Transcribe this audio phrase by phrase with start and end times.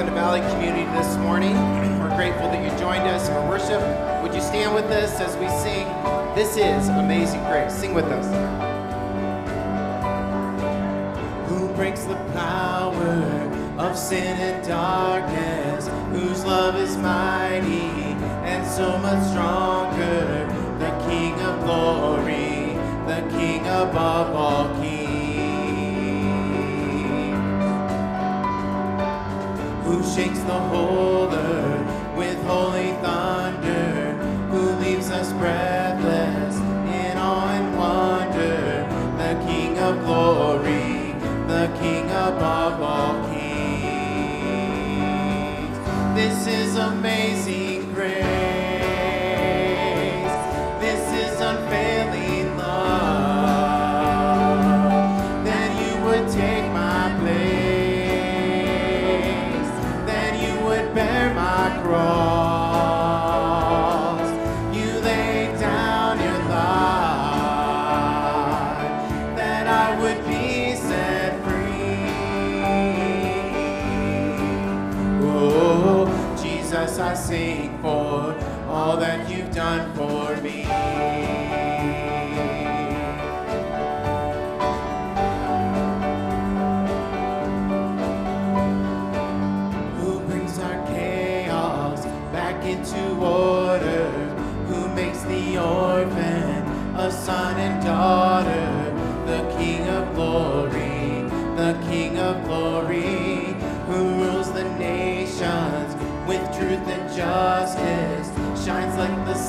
[0.00, 1.52] Welcome to Valley Community this morning.
[2.00, 3.82] We're grateful that you joined us for worship.
[4.22, 5.86] Would you stand with us as we sing?
[6.34, 7.74] This is Amazing Grace.
[7.74, 8.24] Sing with us.
[11.50, 13.12] Who breaks the power
[13.78, 15.88] of sin and darkness?
[16.18, 18.16] Whose love is mighty
[18.48, 20.46] and so much stronger?
[20.78, 22.72] The King of glory,
[23.06, 24.79] the King above all
[30.14, 34.12] shakes the whole earth with holy thunder,
[34.50, 40.79] who leaves us breathless in awe and wonder, the King of glory,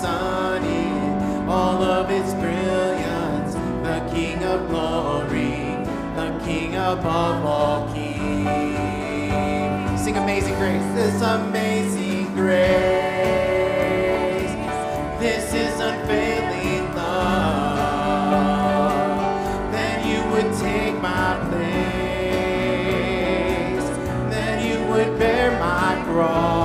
[0.00, 3.54] sun in all of its brilliance.
[3.82, 5.76] The King of glory,
[6.14, 8.78] the King above all kings.
[10.02, 10.82] Sing Amazing Grace.
[10.94, 12.68] This amazing grace.
[15.18, 18.30] This is unfailing love.
[19.72, 21.88] That you would take my place.
[24.32, 26.57] That you would bear my cross.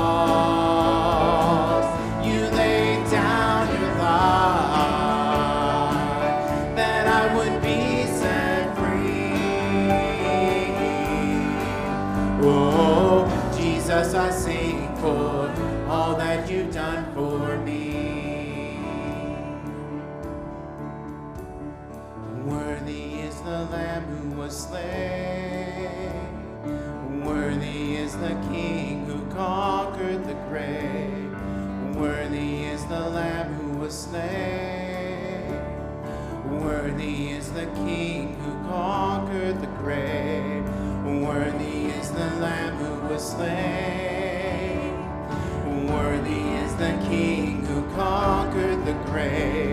[49.14, 49.73] Conquered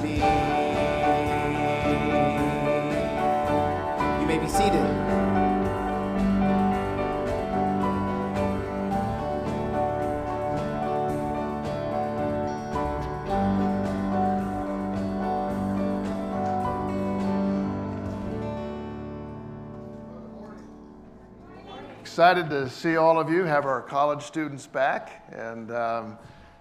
[22.11, 26.17] Excited to see all of you, have our college students back, and um,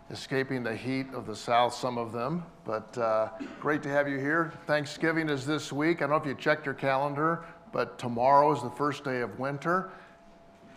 [0.08, 2.44] escaping the heat of the South, some of them.
[2.64, 4.52] But uh, great to have you here.
[4.68, 5.96] Thanksgiving is this week.
[5.96, 7.42] I don't know if you checked your calendar,
[7.72, 9.90] but tomorrow is the first day of winter.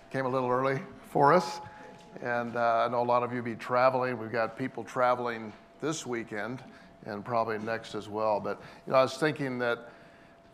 [0.10, 1.62] Came a little early for us.
[2.24, 4.18] And uh, I know a lot of you be traveling.
[4.18, 6.64] We've got people traveling this weekend
[7.06, 8.40] and probably next as well.
[8.40, 9.92] But you know, I was thinking that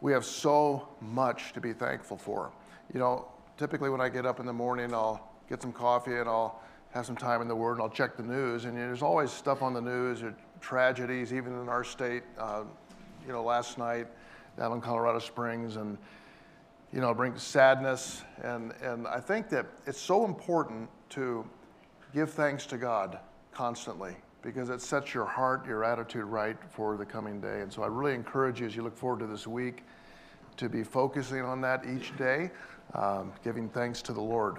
[0.02, 2.52] we have so much to be thankful for.
[2.94, 3.26] You know,
[3.60, 6.62] typically when I get up in the morning, I'll get some coffee and I'll
[6.92, 8.64] have some time in the Word and I'll check the news.
[8.64, 12.24] And you know, there's always stuff on the news, or tragedies, even in our state.
[12.38, 12.64] Uh,
[13.28, 14.08] you know, last night
[14.58, 15.98] down in Colorado Springs, and
[16.94, 18.24] you know, brings sadness.
[18.42, 21.46] And and I think that it's so important to
[22.14, 23.20] give thanks to God
[23.52, 24.16] constantly.
[24.42, 27.60] because it sets your heart, your attitude right for the coming day.
[27.62, 29.84] And so I really encourage you as you look forward to this week
[30.60, 32.52] to be focusing on that each day,
[32.94, 34.58] um, giving thanks to the Lord.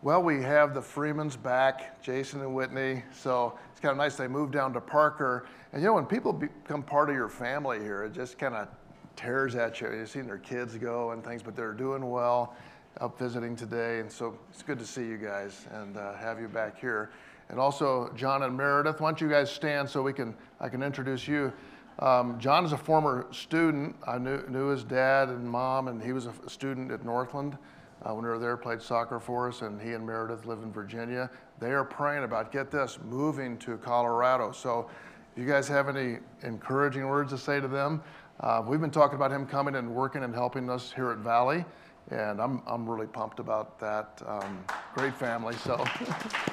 [0.00, 3.02] Well, we have the Freemans back, Jason and Whitney.
[3.12, 5.46] So it's kind of nice they moved down to Parker.
[5.72, 8.68] And you know, when people become part of your family here, it just kind of
[9.14, 9.92] tears at you.
[9.92, 12.54] You've seen their kids go and things, but they're doing well
[13.00, 14.00] up visiting today.
[14.00, 17.10] And so it's good to see you guys and uh, have you back here.
[17.50, 20.82] And also, John and Meredith, why don't you guys stand so we can, I can
[20.82, 21.52] introduce you.
[21.98, 23.96] Um, John is a former student.
[24.06, 27.56] I knew, knew his dad and mom, and he was a student at Northland
[28.04, 30.72] uh, when we were there, played soccer for us, and he and Meredith live in
[30.72, 31.30] Virginia.
[31.60, 34.52] They are praying about, get this, moving to Colorado.
[34.52, 34.90] So
[35.32, 38.02] if you guys have any encouraging words to say to them,
[38.40, 41.64] uh, we've been talking about him coming and working and helping us here at Valley,
[42.10, 44.20] and I'm, I'm really pumped about that.
[44.26, 45.82] Um, great family, so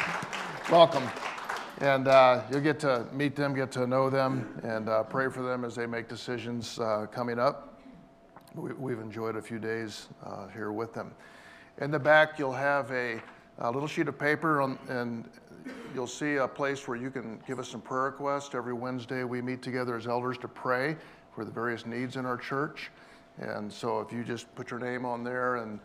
[0.71, 1.03] welcome.
[1.81, 5.41] And uh, you'll get to meet them, get to know them, and uh, pray for
[5.41, 7.81] them as they make decisions uh, coming up.
[8.53, 11.11] We, have enjoyed a few days uh, here with them.
[11.79, 13.19] In the back, you'll have a,
[13.57, 15.27] a little sheet of paper, on, and
[15.95, 18.53] you'll see a place where you can give us some prayer requests.
[18.53, 20.95] Every Wednesday, we meet together as elders to pray
[21.33, 22.91] for the various needs in our church.
[23.39, 25.79] And so if you just put your name on there and,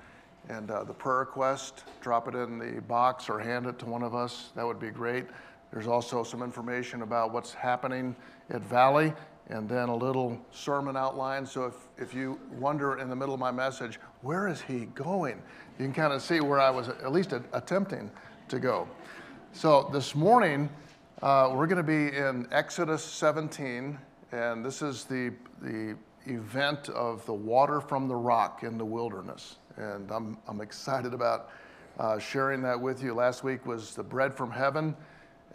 [0.50, 4.02] and uh, the prayer request, drop it in the box or hand it to one
[4.02, 5.24] of us, that would be great.
[5.72, 8.14] There's also some information about what's happening
[8.50, 9.12] at Valley
[9.48, 11.46] and then a little sermon outline.
[11.46, 15.42] So if, if you wonder in the middle of my message, where is he going?
[15.78, 18.10] You can kind of see where I was at least attempting
[18.48, 18.88] to go.
[19.52, 20.68] So this morning,
[21.22, 23.98] uh, we're going to be in Exodus 17,
[24.32, 25.32] and this is the,
[25.62, 25.96] the
[26.26, 29.56] event of the water from the rock in the wilderness.
[29.76, 31.50] And I'm, I'm excited about
[31.98, 33.14] uh, sharing that with you.
[33.14, 34.94] Last week was the bread from heaven,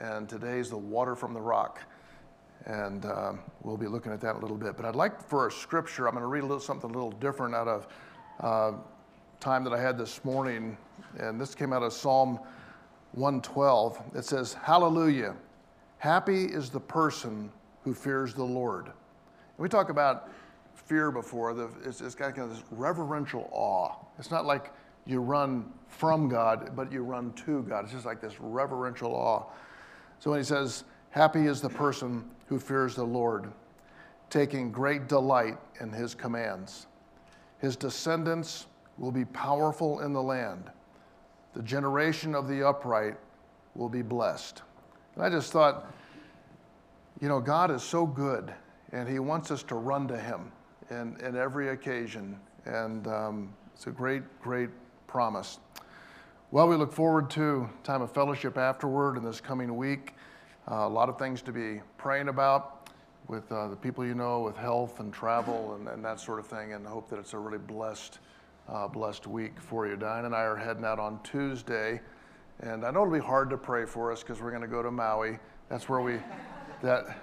[0.01, 1.79] and today's the water from the rock.
[2.65, 4.75] And uh, we'll be looking at that a little bit.
[4.75, 7.11] But I'd like for a scripture, I'm going to read a little, something a little
[7.11, 7.87] different out of
[8.39, 8.71] uh,
[9.39, 10.77] time that I had this morning.
[11.17, 12.39] And this came out of Psalm
[13.13, 14.01] 112.
[14.15, 15.35] It says, Hallelujah.
[15.97, 17.51] Happy is the person
[17.83, 18.85] who fears the Lord.
[18.85, 18.93] And
[19.57, 20.29] we talk about
[20.73, 21.53] fear before.
[21.53, 23.93] The, it's, it's got kind of this reverential awe.
[24.17, 24.71] It's not like
[25.05, 27.83] you run from God, but you run to God.
[27.83, 29.45] It's just like this reverential awe.
[30.21, 33.51] So when he says, Happy is the person who fears the Lord,
[34.29, 36.87] taking great delight in his commands.
[37.59, 40.69] His descendants will be powerful in the land.
[41.53, 43.17] The generation of the upright
[43.75, 44.61] will be blessed.
[45.15, 45.91] And I just thought,
[47.19, 48.53] you know, God is so good,
[48.91, 50.51] and He wants us to run to Him
[50.89, 52.39] in, in every occasion.
[52.65, 54.69] And um, it's a great, great
[55.07, 55.59] promise.
[56.53, 60.15] Well, we look forward to time of fellowship afterward in this coming week.
[60.69, 62.89] Uh, a lot of things to be praying about
[63.29, 66.47] with uh, the people you know, with health and travel and, and, that sort of
[66.47, 68.19] thing, and hope that it's a really blessed,
[68.67, 69.95] uh, blessed week for you.
[69.95, 72.01] Diane and I are heading out on Tuesday,
[72.59, 74.83] and I know it'll be hard to pray for us because we're going to go
[74.83, 75.39] to Maui.
[75.69, 76.17] That's where we,
[76.81, 77.17] that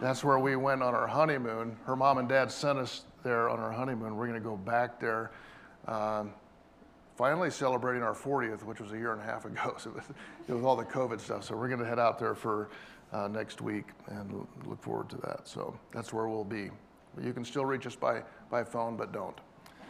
[0.00, 1.76] that's where we went on our honeymoon.
[1.84, 4.16] Her mom and dad sent us there on our honeymoon.
[4.16, 5.30] We're going to go back there.
[5.86, 6.32] Um,
[7.16, 9.74] finally celebrating our 40th, which was a year and a half ago.
[9.86, 10.04] So it was,
[10.48, 11.44] it was all the COVID stuff.
[11.44, 12.68] So we're going to head out there for
[13.12, 15.48] uh, next week and look forward to that.
[15.48, 16.70] So that's where we'll be.
[17.22, 19.38] You can still reach us by, by phone, but don't.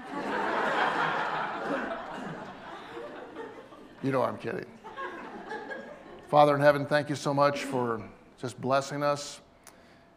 [4.02, 4.66] you know I'm kidding.
[6.28, 8.02] Father in heaven, thank you so much for
[8.40, 9.40] just blessing us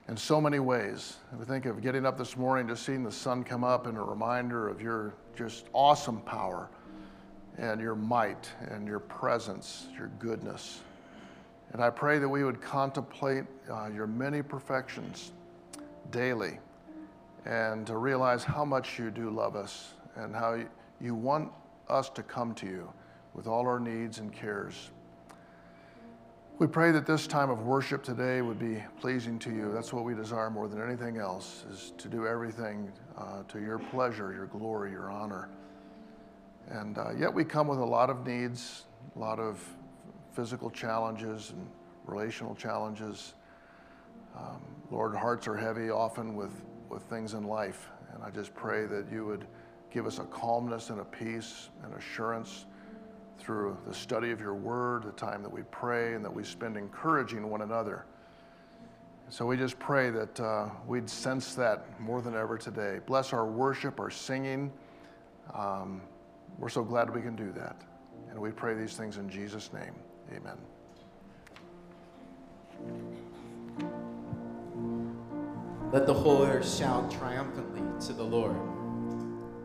[0.07, 1.17] in so many ways.
[1.37, 4.01] We think of getting up this morning, just seeing the sun come up, and a
[4.01, 6.69] reminder of your just awesome power
[7.59, 10.81] and your might and your presence, your goodness.
[11.73, 15.33] And I pray that we would contemplate uh, your many perfections
[16.09, 16.59] daily
[17.45, 20.59] and to realize how much you do love us and how
[20.99, 21.51] you want
[21.89, 22.91] us to come to you
[23.33, 24.91] with all our needs and cares.
[26.57, 29.71] We pray that this time of worship today would be pleasing to you.
[29.71, 33.79] That's what we desire more than anything else, is to do everything uh, to your
[33.79, 35.49] pleasure, your glory, your honor.
[36.69, 38.85] And uh, yet we come with a lot of needs,
[39.15, 39.63] a lot of
[40.33, 41.67] physical challenges and
[42.05, 43.33] relational challenges.
[44.37, 44.61] Um,
[44.91, 46.53] Lord, hearts are heavy often with,
[46.89, 47.89] with things in life.
[48.13, 49.45] And I just pray that you would
[49.91, 52.65] give us a calmness and a peace and assurance
[53.39, 56.77] through the study of your word, the time that we pray, and that we spend
[56.77, 58.05] encouraging one another.
[59.29, 62.99] So we just pray that uh, we'd sense that more than ever today.
[63.05, 64.71] Bless our worship, our singing.
[65.53, 66.01] Um,
[66.59, 67.81] we're so glad we can do that.
[68.29, 69.93] And we pray these things in Jesus' name.
[70.35, 70.57] Amen.
[75.91, 78.55] Let the whole earth shout triumphantly to the Lord.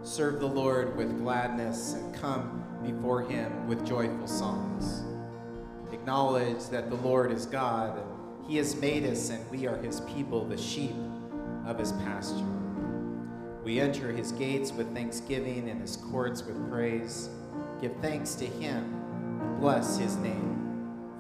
[0.03, 5.03] Serve the Lord with gladness and come before him with joyful songs.
[5.93, 10.01] Acknowledge that the Lord is God, and he has made us, and we are his
[10.03, 10.95] people, the sheep
[11.67, 12.64] of his pasture.
[13.65, 17.31] We enter his gates with thanksgiving and his courts with praise.
[17.81, 18.85] Give thanks to him
[19.41, 20.61] and bless his name.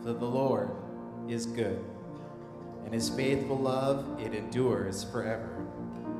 [0.02, 0.70] For the Lord
[1.26, 1.82] is good,
[2.84, 5.66] and his faithful love, it endures forever.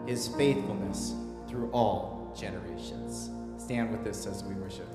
[0.07, 1.15] His faithfulness
[1.47, 3.31] through all generations.
[3.63, 4.89] Stand with us as we worship.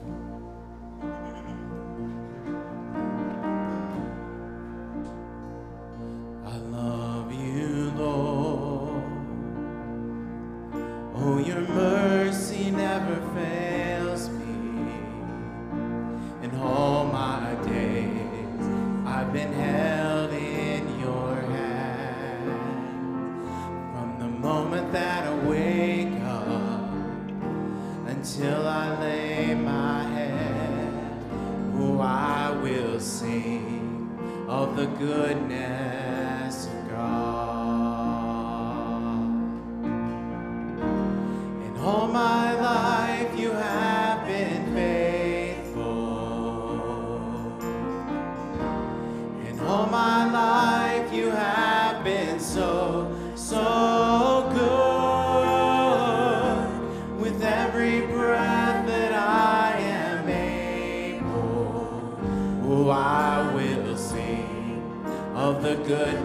[65.90, 66.19] good.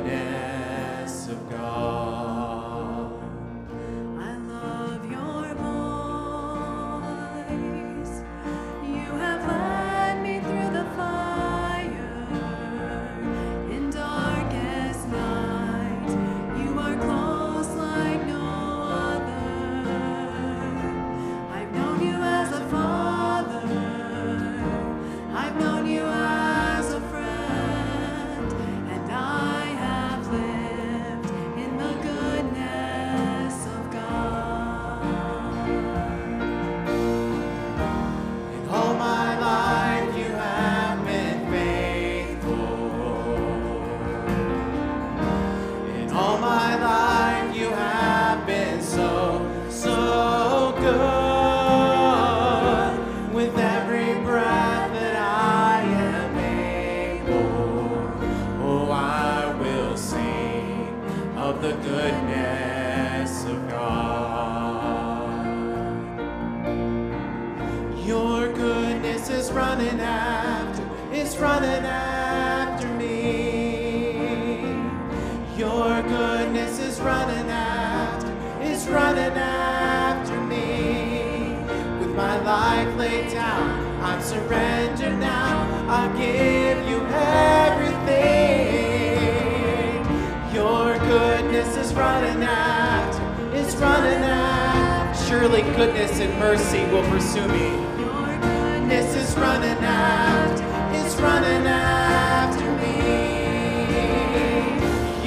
[95.45, 97.69] Surely goodness and mercy will pursue me.
[98.01, 100.65] Your goodness is running after,
[100.97, 102.97] is running after me.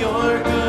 [0.02, 0.67] Your goodness.